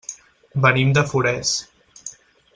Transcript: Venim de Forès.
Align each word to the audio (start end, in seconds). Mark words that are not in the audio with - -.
Venim 0.63 0.95
de 0.99 1.03
Forès. 1.11 1.53